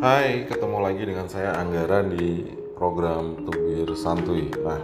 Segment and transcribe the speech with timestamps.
[0.00, 2.40] Hai, ketemu lagi dengan saya Anggara di
[2.72, 4.48] program Tubir Santuy.
[4.64, 4.80] Nah,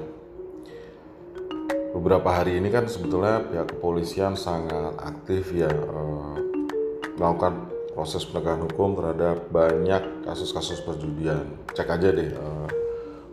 [1.97, 6.37] beberapa hari ini kan sebetulnya pihak kepolisian sangat aktif ya eh,
[7.17, 11.49] melakukan proses penegakan hukum terhadap banyak kasus-kasus perjudian.
[11.73, 12.69] Cek aja deh, eh,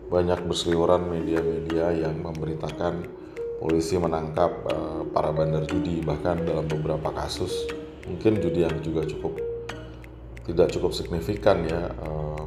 [0.07, 3.11] banyak berseliweran media-media yang memberitakan
[3.59, 7.67] polisi menangkap eh, para bandar judi bahkan dalam beberapa kasus
[8.07, 9.50] mungkin judi yang juga cukup
[10.45, 12.43] tidak cukup signifikan ya eh,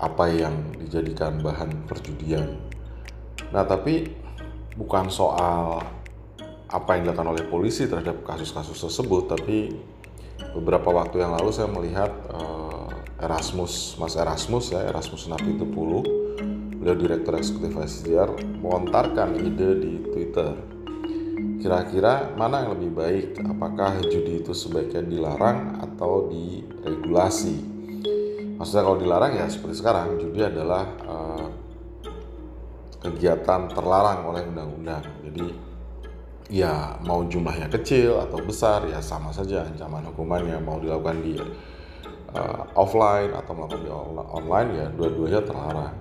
[0.00, 2.56] apa yang dijadikan bahan perjudian.
[3.52, 4.08] Nah, tapi
[4.74, 5.84] bukan soal
[6.70, 9.74] apa yang dilakukan oleh polisi terhadap kasus-kasus tersebut, tapi
[10.56, 16.00] beberapa waktu yang lalu saya melihat eh, Erasmus, Mas Erasmus ya, Erasmus Napi Tupulu,
[16.80, 18.32] beliau direktur eksekutif SDR,
[18.64, 20.79] melontarkan ide di Twitter
[21.60, 23.26] Kira-kira mana yang lebih baik?
[23.44, 27.56] Apakah judi itu sebaiknya dilarang atau diregulasi?
[28.56, 31.48] Maksudnya kalau dilarang ya seperti sekarang judi adalah uh,
[33.04, 35.04] kegiatan terlarang oleh undang-undang.
[35.20, 35.46] Jadi
[36.48, 41.36] ya mau jumlahnya kecil atau besar ya sama saja ancaman hukumannya mau dilakukan di
[42.36, 43.90] uh, offline atau melakukan di
[44.32, 45.94] online ya dua-duanya terlarang.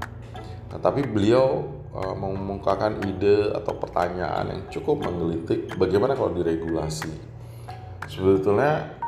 [0.72, 7.12] Nah, tapi beliau uh, mengemukakan ide atau pertanyaan yang cukup menggelitik bagaimana kalau diregulasi.
[8.09, 9.00] Sebetulnya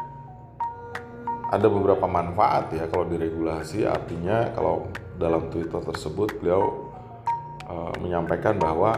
[1.52, 3.84] ada beberapa manfaat ya kalau diregulasi.
[3.84, 4.88] Artinya kalau
[5.20, 6.90] dalam Twitter tersebut beliau
[7.68, 8.96] uh, menyampaikan bahwa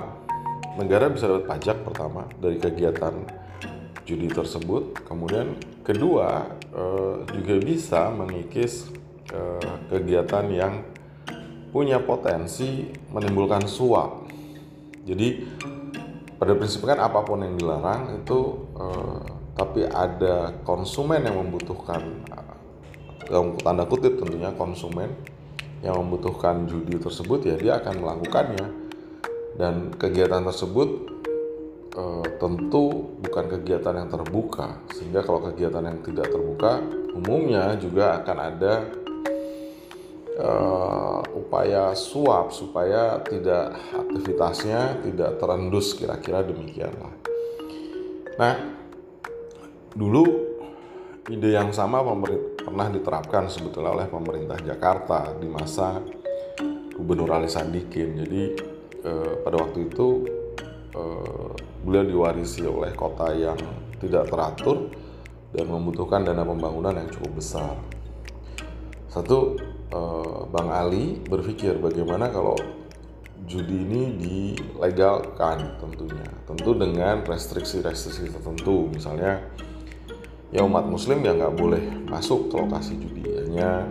[0.77, 3.13] negara bisa dapat pajak pertama dari kegiatan
[4.05, 5.01] judi tersebut.
[5.07, 8.87] Kemudian kedua uh, juga bisa mengikis
[9.33, 10.73] uh, kegiatan yang
[11.73, 14.29] punya potensi menimbulkan suap.
[15.03, 15.41] Jadi
[16.37, 18.39] pada prinsipnya kan apa pun yang dilarang itu
[18.77, 19.21] eh,
[19.57, 22.23] tapi ada konsumen yang membutuhkan
[23.25, 25.09] dalam tanda kutip tentunya konsumen
[25.81, 28.67] yang membutuhkan judi tersebut ya dia akan melakukannya
[29.57, 30.89] dan kegiatan tersebut
[31.97, 36.83] eh, tentu bukan kegiatan yang terbuka sehingga kalau kegiatan yang tidak terbuka
[37.17, 38.73] umumnya juga akan ada
[40.39, 47.13] uh, upaya suap supaya tidak aktivitasnya tidak terendus kira-kira demikianlah.
[48.37, 48.55] Nah,
[49.93, 50.25] dulu
[51.29, 52.01] ide yang sama
[52.57, 56.01] pernah diterapkan sebetulnya oleh pemerintah Jakarta di masa
[56.93, 58.17] Gubernur Ali Sadikin.
[58.23, 58.43] Jadi
[59.03, 60.07] eh, pada waktu itu
[60.93, 61.51] eh,
[61.83, 63.57] beliau diwarisi oleh kota yang
[64.01, 64.89] tidak teratur
[65.53, 67.77] dan membutuhkan dana pembangunan yang cukup besar.
[69.13, 69.55] Satu
[69.93, 72.57] Eh, Bang Ali berpikir bagaimana kalau
[73.45, 76.25] judi ini dilegalkan tentunya.
[76.49, 78.89] Tentu dengan restriksi-restriksi tertentu.
[78.89, 79.45] Misalnya
[80.49, 83.21] ya umat muslim ya nggak boleh masuk ke lokasi judi.
[83.37, 83.85] Hanya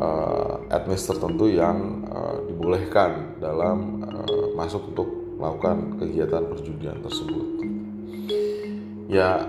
[0.00, 5.06] uh, etnis tertentu yang uh, dibolehkan dalam uh, masuk untuk
[5.38, 7.46] melakukan kegiatan perjudian tersebut.
[9.06, 9.46] Ya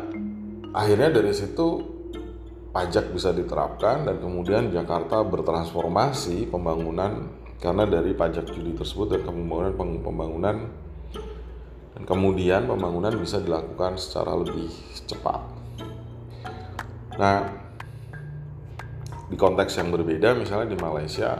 [0.77, 1.98] akhirnya dari situ
[2.69, 10.00] pajak bisa diterapkan dan kemudian Jakarta bertransformasi pembangunan karena dari pajak judi tersebut dan pembangunan
[10.00, 10.57] pembangunan
[11.97, 14.69] dan kemudian pembangunan bisa dilakukan secara lebih
[15.09, 15.41] cepat.
[17.19, 17.52] Nah,
[19.28, 21.36] di konteks yang berbeda misalnya di Malaysia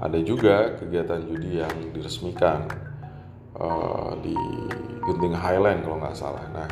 [0.00, 2.64] ada juga kegiatan judi yang diresmikan
[3.58, 4.36] uh, di
[5.04, 6.44] Genting Highland kalau nggak salah.
[6.54, 6.68] Nah,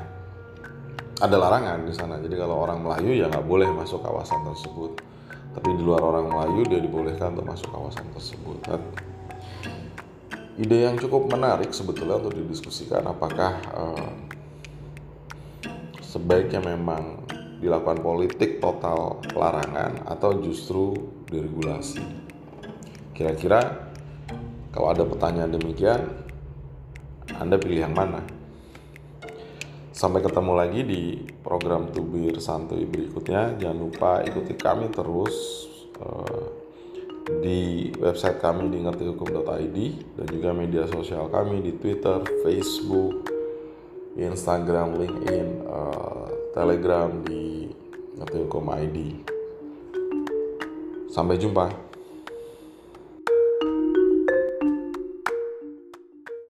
[1.18, 2.22] ada larangan di sana.
[2.22, 5.02] Jadi kalau orang Melayu ya nggak boleh masuk kawasan tersebut.
[5.58, 8.56] Tapi di luar orang Melayu dia dibolehkan untuk masuk kawasan tersebut.
[8.62, 8.80] Dan
[10.58, 14.10] ide yang cukup menarik sebetulnya untuk didiskusikan apakah uh,
[16.02, 17.26] sebaiknya memang
[17.58, 20.94] dilakukan politik total larangan atau justru
[21.26, 22.02] diregulasi.
[23.10, 23.90] Kira-kira
[24.70, 26.06] kalau ada pertanyaan demikian,
[27.34, 28.37] Anda pilih yang mana?
[29.98, 33.58] Sampai ketemu lagi di program Tubir Santuy berikutnya.
[33.58, 35.66] Jangan lupa ikuti kami terus
[35.98, 36.54] uh,
[37.42, 39.78] di website kami di ngertihukum.id
[40.14, 43.26] dan juga media sosial kami di Twitter, Facebook,
[44.14, 47.66] Instagram, LinkedIn, uh, Telegram di
[48.22, 48.98] ngertihukum ID.
[51.10, 51.87] Sampai jumpa.